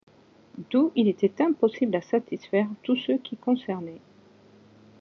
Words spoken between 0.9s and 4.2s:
il était impossible à satisfaire tous ceux qui concernaient.